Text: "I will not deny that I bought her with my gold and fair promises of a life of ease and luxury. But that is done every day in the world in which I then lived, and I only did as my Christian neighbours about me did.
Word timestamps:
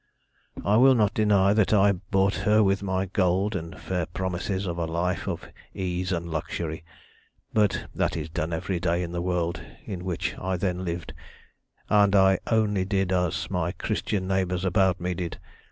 "I 0.65 0.77
will 0.77 0.95
not 0.95 1.13
deny 1.13 1.53
that 1.53 1.73
I 1.73 1.91
bought 1.91 2.33
her 2.37 2.63
with 2.63 2.81
my 2.81 3.05
gold 3.05 3.55
and 3.55 3.79
fair 3.79 4.07
promises 4.07 4.65
of 4.65 4.79
a 4.79 4.85
life 4.87 5.27
of 5.27 5.47
ease 5.75 6.11
and 6.11 6.27
luxury. 6.27 6.83
But 7.53 7.85
that 7.93 8.17
is 8.17 8.27
done 8.27 8.51
every 8.51 8.79
day 8.79 9.03
in 9.03 9.11
the 9.11 9.21
world 9.21 9.61
in 9.85 10.03
which 10.03 10.33
I 10.39 10.57
then 10.57 10.83
lived, 10.83 11.13
and 11.87 12.15
I 12.15 12.39
only 12.47 12.83
did 12.83 13.11
as 13.11 13.51
my 13.51 13.73
Christian 13.73 14.27
neighbours 14.27 14.65
about 14.65 14.99
me 14.99 15.13
did. 15.13 15.37